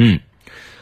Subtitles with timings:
[0.00, 0.20] 嗯，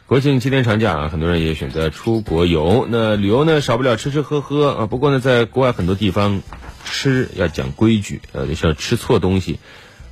[0.07, 2.87] 国庆七天长假啊，很多人也选择出国游。
[2.91, 4.87] 那旅游呢，少不了吃吃喝喝啊。
[4.87, 6.43] 不过呢，在国外很多地方，
[6.85, 9.59] 吃要讲规矩，呃，像吃错东西，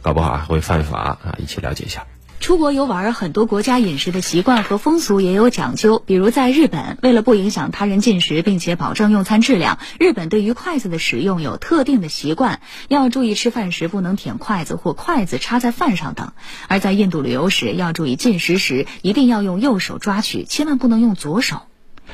[0.01, 1.37] 搞不好还会犯法啊。
[1.39, 2.07] 一起了解一下。
[2.45, 6.03] 出国游玩，很多国家饮食的习惯和风俗也有讲究。
[6.05, 16.33] 比如在日本，为了不影响他人进食，并且保证用餐质量，日本对于筷子的使用有特定的习惯，要注意吃饭时不能舔筷子或筷子插在饭上等。
[16.69, 21.63] 而在印度旅游时，要注意进食时一定要用右手抓取，千万不能用左手。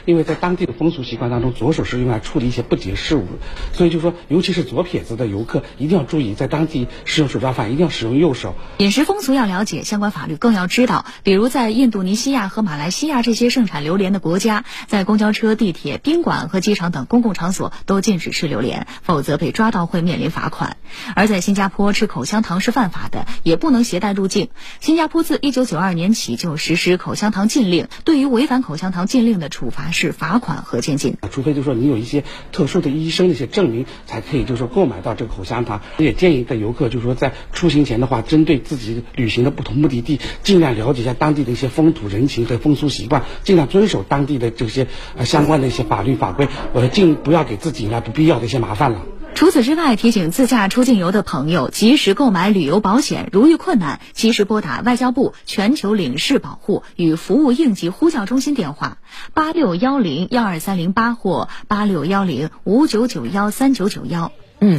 [0.05, 3.27] 因为在当地的风俗习惯当中，左手是用来处理一些不洁事物，
[3.73, 8.55] 所以就说，尤其是左撇子的游客一定要注意，在当地使用手抓饭一定要使用右手。
[8.79, 11.05] 饮食风俗要了解，相关法律更要知道。
[11.23, 20.77] 比如在印度尼西亚和马来西亚这些盛产榴莲的国家，在公交车、地铁、宾馆和机场等公共场所都禁止吃榴莲，否则被抓到会面临罚款。
[21.15, 24.49] 而在新加坡，吃口香糖是犯法的，也不能携带入境。
[24.81, 29.90] 新加坡自一九九二年起就实施口香糖禁令，对于违反口香糖禁令的处罚。
[29.93, 35.81] 是罚款和监禁，除非就说你有一些特殊的医生的一些证明，才可以就是说购买到这个口香糖。
[35.99, 49.03] 也建议的游客就是说在出行前的话，针对自己旅行的不同目的地，尽量了解一下当地的一些风土人情和风俗习惯，尽量遵守当地的这些呃相关的一些法律法规，我说，尽不要给自己呢不必要的一些麻烦了。
[49.41, 58.99] 除此之外，提醒自驾出境游的朋友及时购买旅游保险，如遇困难，及时拨打外交部全球领事保护与服务应急呼叫中心电话
[59.33, 64.31] 八六幺零幺二三零八或八六幺零五九九幺三九九幺。
[64.61, 64.79] 嗯。